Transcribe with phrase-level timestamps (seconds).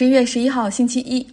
[0.00, 1.26] 十一月十一号，星期一。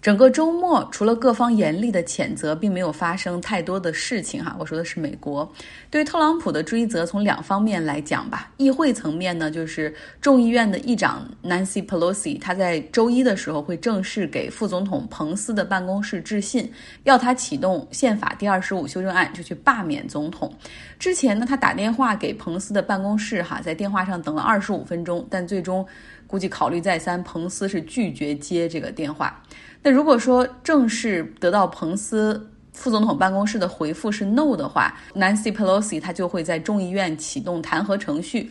[0.00, 4.56] 整个周末，除了各方严厉的谴责，并没有发生太多的事情哈。
[4.56, 5.50] 我说的是美国
[5.90, 8.48] 对特朗普的追责，从两方面来讲吧。
[8.58, 16.72] 议会层面呢，就是众议院的议长 Nancy Pelosi，他在周一的时候会正式给副总统彭斯的办公室致信，
[17.02, 20.52] 要他启动宪法第二十五修正案，就去罢免总统。
[20.96, 25.84] 之前呢，他打电话给彭斯的办公室哈，在电话上等了二十五分钟，但最终
[26.28, 29.42] 估计考虑再三，彭斯是拒绝接这个电话。
[29.82, 38.50] 那如果说正式得到彭斯副总统办公室的回复是 no 的话，Nancy Pelosi 他就会在众议院启动弹劾程序。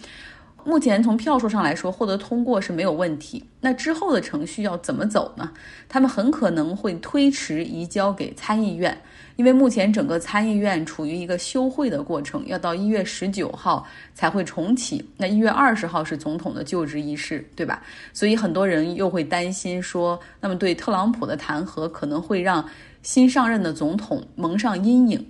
[0.67, 3.41] 目前从票数上来说，获得通过是没有问题。
[3.61, 5.49] 那之后的程序要怎么走呢？
[5.87, 9.01] 他们很可能会推迟移交给参议院，
[9.37, 15.09] 因为目前整个参议院处于一个休会的过程，要到一月十九号才会重启。
[15.15, 17.81] 那一月二十号是总统的就职仪式，对吧？
[18.11, 22.69] 所以很多人又会担心说，那么对特朗普的弹劾可能会让
[23.01, 25.25] 新上任的总统蒙上阴影。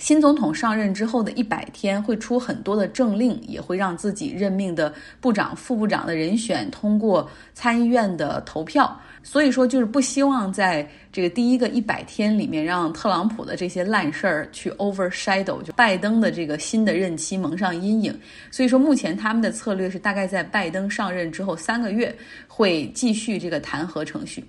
[0.00, 8.98] 新总统上任之后的一百天会出很多的政令，也会让自己任命的部长、副部长的人选通过参议院的投票。
[9.22, 18.18] 所以说，就是不希望在这个第一个一百天里面，让特朗普的这些烂事儿去 overshadow，就拜登的这个新的任期蒙上阴影。
[18.50, 22.16] 所以说，目前他们的策略是大概在拜登上任之后三个月
[22.48, 24.42] 会继续这个弹劾程序。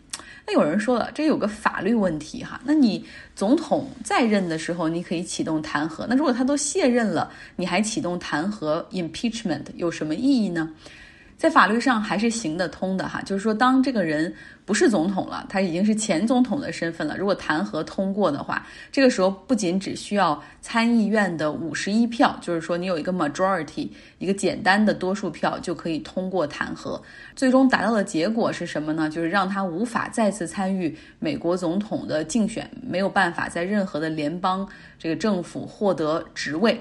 [0.45, 2.59] 那有人说了，这有个法律问题哈。
[2.66, 6.06] 那你总统在任的时候，你可以启动弹劾。
[6.09, 10.70] 那如果他都卸任了，你还启动弹劾 impeachment 有什么意义呢？
[11.42, 14.31] 在法律上还是行得通的哈，就是说，当这个人
[14.64, 17.17] 不是总统了，他已经是前总统的身份了。
[17.17, 23.89] 如果弹劾通过的话，这个时候不仅只需要参议院的五十一票，就是说你有一个 majority，
[24.20, 27.02] 一个简单的多数票就可以通过弹劾。
[27.36, 29.09] 最终达到的结果是什么呢？
[29.09, 36.80] 就是让他无法再次参与美国总统的竞选，没有办法在任何的联邦这个政府获得职位。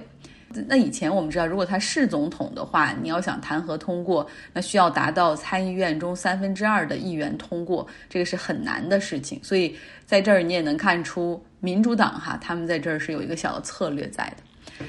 [0.66, 9.38] 那以前我们知道，如果他是总统的话，你要想弹劾通过，那需要达到参议院中三分之二的议员通过，这个是很难的事情。
[9.42, 14.84] 所以在这儿你也能看出，民主党哈，他们在这儿是有一个小的策略在的。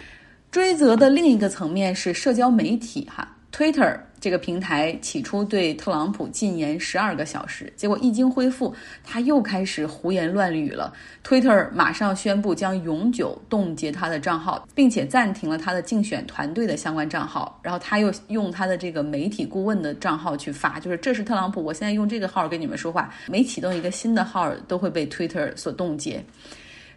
[0.50, 3.98] 追责的另一个层面是社交媒体哈，Twitter。
[4.22, 8.74] 这个平台起初对特朗普禁言十二个小时，结果一经恢复，
[9.04, 10.94] 他又开始胡言乱语了。
[11.26, 17.60] Twitter 马上宣布将永久冻结他的账号，并且暂停了他的竞选团队的相关账号。
[17.64, 26.24] 然后他又用他的这个媒体顾问的账号去发，就是这是特朗普，我现在用这个号跟你们说话，每启动一个新的号都会被 Twitter 所冻结。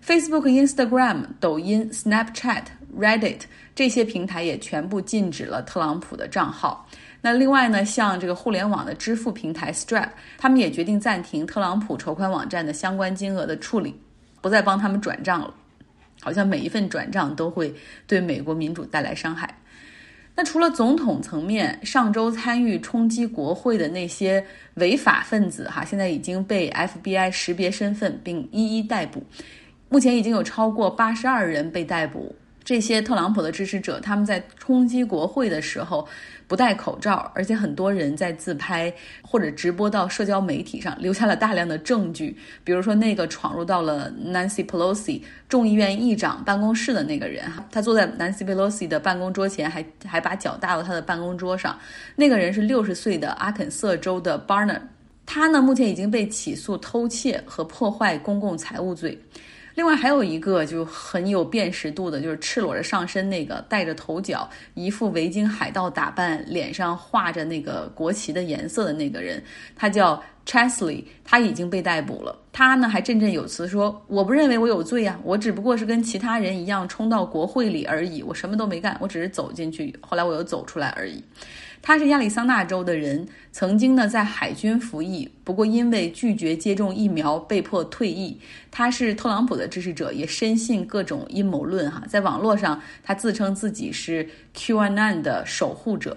[0.07, 2.65] Facebook、Instagram、抖音、Snapchat、
[2.95, 3.41] Reddit
[3.75, 6.87] 这些平台也全部禁止了特朗普的账号。
[7.27, 13.99] 那另外呢，像这个互联网的支付平台 Stripe，他们也决定暂停特朗普筹款网站的相关金额的处理，
[14.43, 15.55] 不再帮他们转账了。
[16.21, 17.75] 好像每一份转账都会
[18.07, 19.59] 对美国民主带来伤害。
[20.35, 29.25] 那除了总统层面，上周参与冲击国会的那些违法分子，哈，现在已经被 FBI 识别身份并一一逮捕。
[29.89, 32.37] 目前已经有超过八十二人被逮捕。
[32.65, 36.09] 这些特朗普的支持者，他们在冲击国会的时候
[36.49, 42.35] 不戴口罩，而且很多人在自拍或者直播到社交媒体上，留下了大量的证据。
[42.65, 51.79] 比如说，那个闯入到了 Nancy Pelosi 众议院议长办公室的那个人，他坐在 Nancy Pelosi 的办公桌前，还还把脚搭到他的办公桌上。
[52.17, 54.81] 那个人是六十岁的阿肯色州的 Barner，
[55.27, 59.21] 他呢目前已经被起诉偷窃和破坏公共财物罪。
[59.75, 69.43] 另外还有一个就很有辨识度的，就是赤裸着上身那个，戴着头角，一副围巾海盗打扮，脸上画着那个国旗的颜色的那个人，
[69.75, 72.39] 他叫 Chesley，他已经被逮捕了。
[72.53, 81.23] 他呢还振振有词说：“我不认为我有罪啊，我只不过是跟其他人一样冲到国会里而已，我什么都没干，我只是走进去，后来我又走出来而已。”
[81.87, 88.41] 他是亚利桑那州的人，曾经呢在海军服役，不过因为拒绝接种疫苗被迫退役。
[88.71, 91.91] 他是特朗普的支持者，也深信各种阴谋论。
[91.91, 94.27] 哈，在网络上，他自称自己是
[94.57, 96.17] QAnon 的守护者。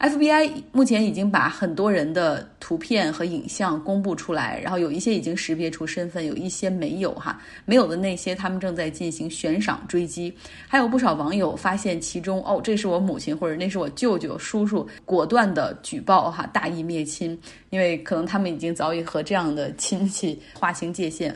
[0.00, 10.34] FBI 目前已经把很多人的图片和影像公布出来，然后有一些已经识别出身份，有一些没有哈，没有的那些他们正在进行悬赏追击。
[10.68, 17.38] 还有不少网友发现其中哦，这是我母亲或者那是我舅舅、叔叔，果断的举报哈，大义灭亲，
[17.70, 21.34] 因为可能他们已经早已和这样的亲戚划清界限。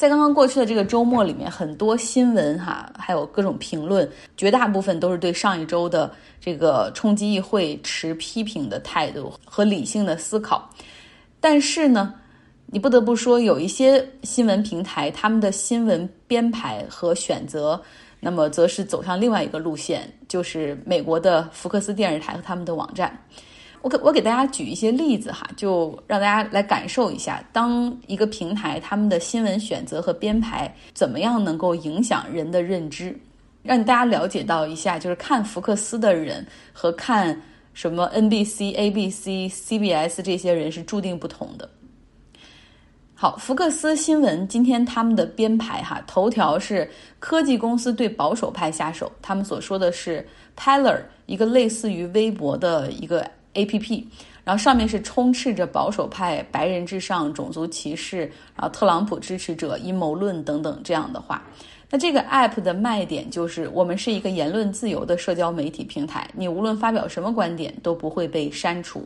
[0.00, 6.10] 在刚刚过去的这个周末里面，很多新闻哈，还有各种评论，绝大部分都是对上一周的
[6.40, 10.70] 这个冲击议会持批评的态度和理性的思考。
[11.38, 12.14] 但是呢，
[12.64, 17.78] 你不得不说，有一些新闻平台他们的新闻编排和选择，
[18.20, 23.14] 那么则是走向另外一个路线，就是美国的福克斯电视台和他们的网站。
[23.82, 33.18] 我给我给大家举一些例子哈，就让大家来感受一下，当一个平台他们的新闻选择和编排怎么样能够影响人的认知，
[33.62, 37.40] 让大家了解到一下，就是看福克斯的人和看
[37.72, 41.66] 什么 NBC、ABC、CBS 这些人是注定不同的。
[43.14, 53.26] 好，福克斯新闻今天他们的编排哈，头条是科技公司对保守派下手，他们所说的是 Parler，一个类似于微博的一个。
[53.54, 54.06] A P P，
[54.44, 58.20] 然后上面是充斥着保守派、白人至上、种族歧视，
[58.56, 61.42] 然后特朗普支持者、阴谋论等等这样的话。
[61.92, 69.04] 那这个 App 的卖点就是，我们是一个言论自由的社交媒体平台，你无论发表什么观点都不会被删除。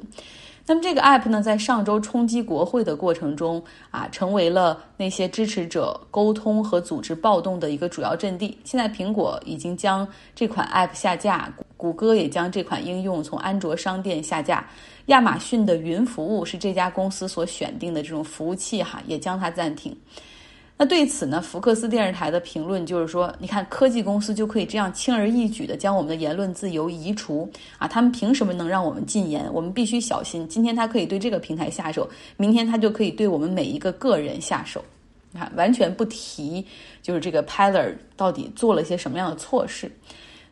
[0.67, 8.57] 那么这个 app 呢，在上周冲击国会的过程中啊，成为了那些支持者沟通和组织暴动的一个主要阵地。
[8.65, 11.51] 现在苹果已经将这款 app 下架，
[11.85, 14.67] 谷歌也将这款应用从安卓商店下架，
[15.07, 19.95] 亚马逊的云服务是这家公司所选定的这种服务器哈，也将它暂停。
[20.79, 27.47] 那对此呢，福克斯电视台的评论就是说，你看科技公司就可以这样轻而易举的将我们的言论自由移除
[27.77, 29.47] 啊，他们凭什么能让我们禁言？
[29.53, 30.49] 我们必须小心。
[30.49, 32.09] 今天他可以对这个平台下手，
[32.39, 34.83] 明天他就可以对我们每一个个人下手。
[35.31, 36.65] 你看，完全不提，
[37.03, 39.91] 就是这个 p i l e r 到底做了些什么样的措施？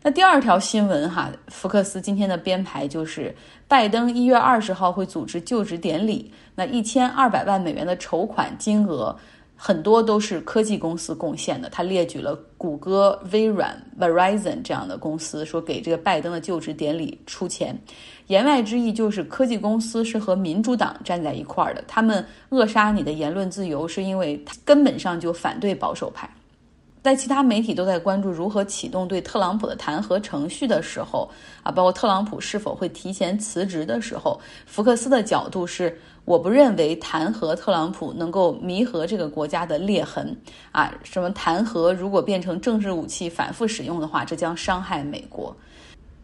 [0.04, 3.32] 那第二条新闻哈，福克斯今天的编排就是，
[3.68, 9.16] 拜登一月二十号会组织就职典礼，那一千二百万美元的筹款金额。
[9.54, 11.68] 很多都是科技公司贡献的。
[11.70, 17.72] 他列举了谷歌、微软、Verizon 这样的公司，说给这个拜登的就职典礼出钱。
[18.26, 21.84] 言外之意就是，科技公司是和民主党站在一块儿的。
[21.86, 26.28] 他们扼杀你的言论自由，是因为根本上就反对保守派。
[27.02, 31.28] 在其他媒体都在关注如何启动对特朗普的弹劾程序的时候，
[31.64, 40.36] 啊，包括特朗普是否会提前辞职的时候，福克斯的角度是：我不认为弹劾特朗普能够弥合这个国家的裂痕，
[40.70, 45.54] 啊，什么弹劾如果变成政治武器反复使用的话，这将伤害美国。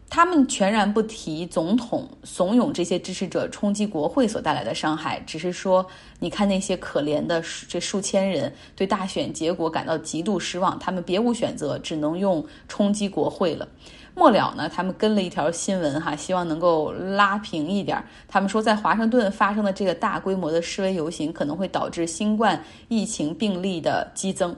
[0.09, 5.85] 他们全然不提总统怂恿这些支持者冲击国会所带来的伤害，只是说，
[6.19, 13.67] 你看那些可怜的这数千人对大选结果感到极度失望，他们别无选择，只能用冲击国会了。
[14.15, 18.03] 末了呢，他们跟了一条新闻哈，希望能够拉平一点。
[18.27, 24.53] 他们说，在华盛顿发生的这个大规模的示威游行，可能会导致新冠疫情病例的激增。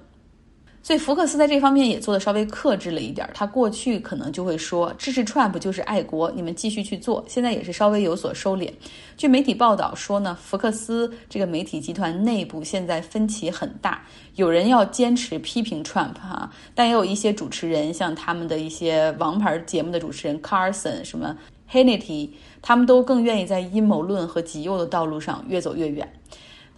[0.83, 3.29] 所以福克斯在这方面也做的稍微克制了一点。
[3.33, 7.23] 他过去可能就会说支持 Trump 就是爱国，你们继续去做。
[7.27, 8.71] 现在也是稍微有所收敛。
[9.15, 14.03] 据媒体报道说呢，福克斯这个媒体集团内部现在分歧很大，
[14.35, 21.37] 有人要坚持批评 Trump 哈，但也有一些主持人，像他们的一些王牌节目的主持人 Carson 什么
[21.71, 22.31] Hannity，
[22.61, 26.11] 他们都更愿意在阴谋论和极右的道路上越走越远。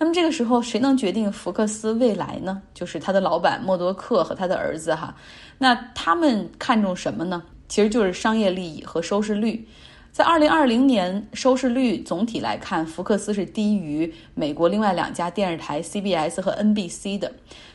[0.04, 2.62] 那么这个时候，谁能决定福克斯未来呢？
[2.74, 5.16] 就是他的老板默多克和他的儿子哈。
[5.58, 7.42] 那他们看重什么呢？
[7.70, 9.66] 其实就是商业利益和收视率。
[10.12, 17.32] 在二零二零年，收视率总体来看，福克斯是低于美国另外两家电视台 CBS 和 NBC 的。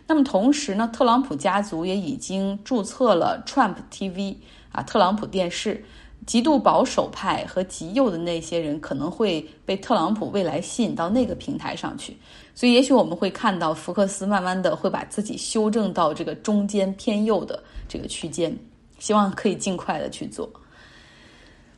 [0.06, 4.36] 那么同时呢，特朗普家族也已经注册了 Trump TV
[4.70, 5.82] 啊，特朗普电视。
[6.28, 12.14] 极度保守派和极右的那些人可能会被特朗普未来吸引到那个平台上去，
[12.54, 18.54] 所以也许我们会看到福克斯慢慢的会把自己修正到这个中间偏右的这个区间，
[18.98, 20.46] 希望可以尽快的去做。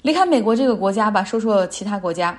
[0.03, 2.37] 离开美国这个国家吧，说说其他国家。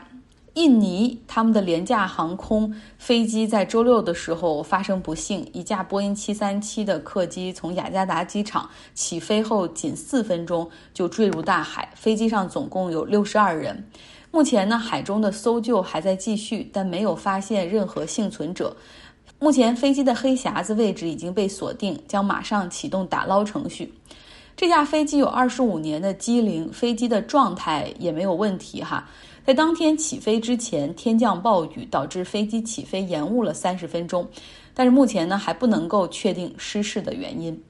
[0.56, 13.82] 印尼他们的廉价航空飞机在周六的时候发生不幸，一架波音737的客机从雅加达机场起飞后仅四分钟就坠入大海，飞机上总共有六十二人。
[14.30, 18.76] 目前呢，海中的搜救还在继续，但没有发现任何幸存者。
[19.40, 23.94] 目前飞机的黑匣子位置已经被锁定，将马上启动打捞程序。
[24.56, 29.10] 这架飞机有二十五年的机龄，飞机的状态也没有问题哈。
[29.46, 34.28] 在当天起飞之前，天降暴雨，导致飞机起飞延误了三十分钟。
[34.74, 37.62] 但是目前呢，还不能够确定失事的原因。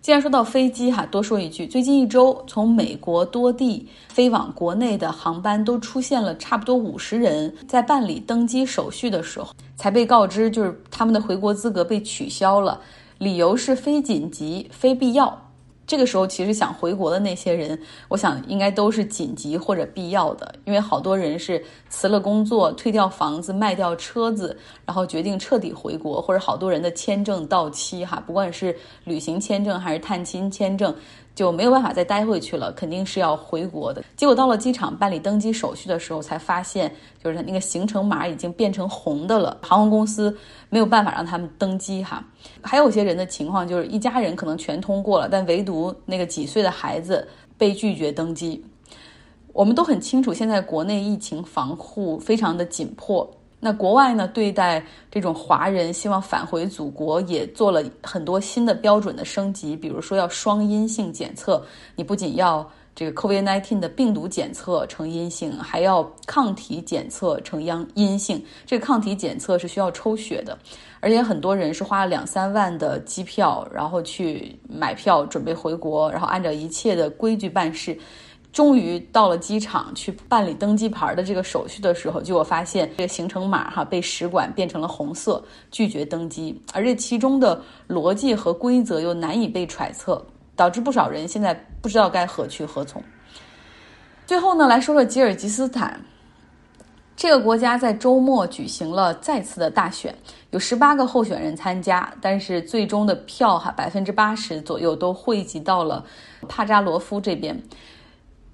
[0.00, 12.80] 既然说到飞机哈，多说一句，最近一周从美国多地飞往国内的航班都出现了差不多五十人在办理登机手续的时候，才被告知就是他们的回国资格被取消了，
[13.18, 15.45] 理由是非紧急、非必要。
[15.86, 17.78] 这个时候，其实想回国的那些人，
[18.08, 30.94] 我想应该都是紧急或者必要的，因为好多人是辞了工作、退掉房子、卖掉车子，然后决定彻底回国，或者好多人的签证到期，哈，不管是旅行签证还是探亲签证。
[31.36, 34.02] 就没有办法再待回去了，肯定是要回国的。
[34.16, 36.90] 结果到了机场办理登机手续的时候，才发现
[37.22, 40.34] 就是那个行程码已经变成红的了，航空公司
[40.70, 42.24] 没有办法让他们登机哈。
[42.62, 47.26] 还有些人的情况就是一家人可能全通过了，但唯独那个几岁的孩子
[47.58, 48.64] 被拒绝登机。
[49.52, 53.28] 我们都很清楚，现在国内疫情防护非常的紧迫。
[53.58, 54.28] 那国外呢？
[54.28, 59.74] 对待这种华人希望返回祖国，也做了很多新的标准的升级。
[59.74, 61.64] 比如说，要双阴性检测，
[61.96, 68.42] 你不仅要这个 COVID-19 的病毒检测呈阴性，还要抗体检测呈阳阴性。
[68.64, 70.58] 这个抗体检测是需要抽血的，
[71.00, 77.96] 而且很多人是花了两三万的机票，然后去买票准备回国，然后按照一切的规矩办事。
[78.50, 86.58] 终于到了机场去办理登机牌的这个手续的时候，结果发现这个行程码哈被使馆变成了红色，拒绝登机。
[86.72, 90.24] 而这其中的逻辑和规则又难以被揣测，
[90.56, 93.00] 导致不少人现在不知道该何去何从。
[94.26, 96.00] 最后呢，来说说吉尔吉斯坦
[97.14, 100.14] 这个国家，在周末举行了再次的大选，
[100.50, 106.04] 有十八个候选人参加，但是最终的票哈百分之八十左右都汇集到了
[106.48, 107.62] 帕扎罗夫这边。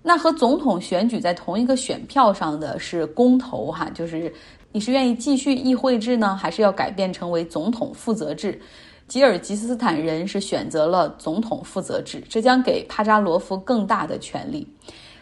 [0.02, 4.32] 那和总统选举在同一个选票上的是公投哈，就是
[4.72, 8.60] 你是愿意继续议会制呢，还是要改变成为总统负责制？
[9.08, 14.66] 吉尔吉斯斯坦人是选择了总统负责制，这将给帕扎罗夫更大的权利。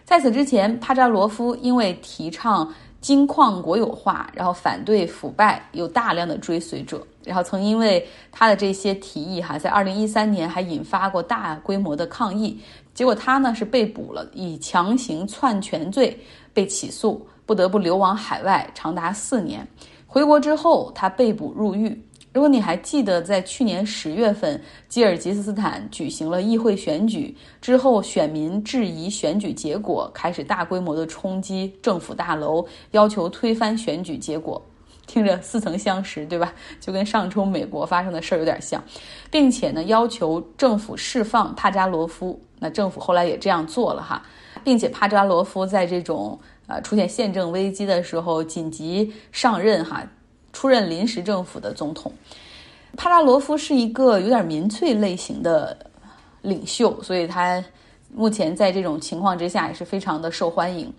[0.05, 12.61] 在此之前，帕扎罗夫因为提倡金矿国有化，然后反对腐败，有大量的追随者，然后曾因为他的这些提议哈，在二零一三年还引发过大规模的抗议。
[12.93, 16.19] 结果他呢是被捕了，以强行篡权罪
[16.53, 19.67] 被起诉，不得不流亡海外长达四年。
[20.07, 21.99] 回国之后，他被捕入狱。
[22.33, 34.63] 如果你还记得，在去年十月份，吉尔吉斯斯坦举行了议会选举之后，选民质疑选举结果，开始大规模的冲击政府大楼，要求推翻选举结果。
[35.09, 36.55] 听着似曾相识，对吧？
[36.79, 38.81] 就跟上周美国发生的事儿有点像，
[39.29, 42.41] 并且呢，要求政府释放帕扎罗夫。
[42.61, 44.23] 那政府后来也这样做了哈，
[44.63, 50.07] 并且帕扎罗夫在这种呃出现宪政危机的时候紧急上任哈，
[50.53, 52.13] 出任临时政府的总统。
[52.97, 55.77] 帕拉罗夫是一个有点民粹类型的
[56.43, 57.63] 领袖，所以他
[58.13, 60.93] 目前在这种情况之下也是非常的受欢迎。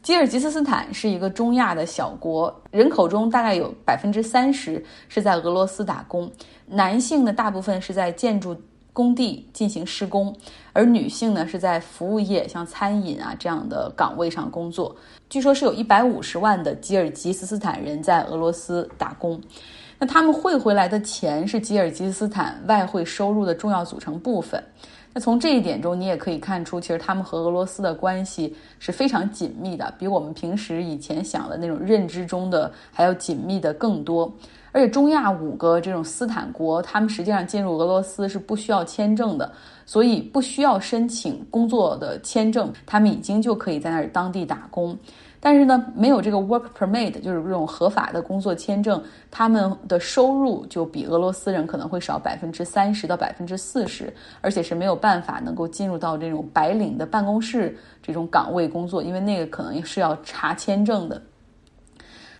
[0.00, 6.30] 吉尔吉斯斯坦是一个中亚的小国，人口中大概有百分之三十是在俄罗斯打工，
[6.66, 8.56] 男性呢大部分是在建筑
[8.92, 10.34] 工地进行施工，
[10.72, 14.94] 而女性呢是在服务业，像餐饮啊这样的岗位上工作。
[15.28, 19.40] 据说是有一百五十万的吉尔吉斯斯坦人在俄罗斯打工，
[19.98, 24.62] 那他们汇回来的钱是吉尔吉斯斯坦外汇收入的重要组成部分。
[25.14, 34.30] 那从这一点中，你也可以看出，其实他们和俄罗斯的关系是非常紧密的，比我们平时以前想的那种认知中的还要紧密的更多。
[34.72, 39.50] 而且中亚五个这种斯坦国，他们实际上进入俄罗斯是不需要签证的，
[39.86, 44.96] 所以不需要申请工作的签证，他们已经就可以在那儿当地打工。
[45.40, 61.22] 但是呢，没有这个 work permit，就是这种合法的工作签证，他们的收入就比俄罗斯人可能会少百分之三十到百分之四十，而且是没有办法能够进入到这种白领的办公室这种岗位工作，因为那个可能是要查签证的。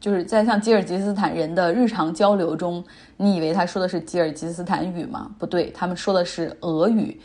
[0.00, 2.84] 就是在像吉尔吉斯斯坦人的日常交流中，
[3.16, 5.30] 你以为他说的是吉尔吉斯斯坦语吗？
[5.38, 7.20] 不对，他们说的是俄语。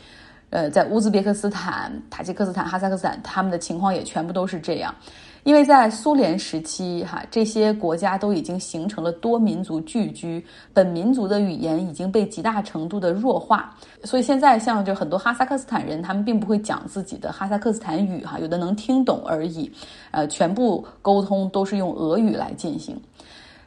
[0.50, 4.94] 呃，在乌兹别克斯坦、塔吉克斯坦、哈萨克斯坦，他们的情况也全部都是这样。
[5.44, 19.70] 因为在苏联时期，哈这些国家都已经形成了多民族聚居，本民族的语言已经被极大程度的弱化，所以现在像就很多哈萨克斯坦人，他们并不会讲自己的哈萨克斯坦语，哈有的能听懂而已，
[20.12, 22.98] 呃，全部沟通都是用俄语来进行。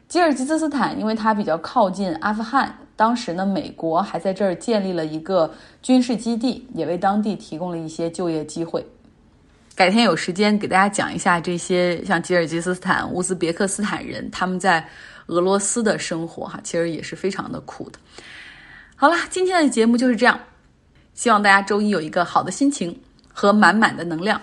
[0.08, 5.52] 吉尔吉斯斯坦因为它比较靠近阿富汗，当时呢，美国还在这儿建立了一个
[5.84, 8.84] 军事基地，也为当地提供了一些就业机会。
[9.78, 14.84] 改天有时间给大家讲一下这些像吉尔吉斯斯坦、乌兹别克斯坦人他们在
[15.28, 18.00] 俄罗斯的生活哈，其实也是非常的苦的。
[18.96, 20.40] 好了，今天的节目就是这样，
[21.14, 23.00] 希望大家周一有一个好的心情
[23.32, 24.42] 和满满的能量。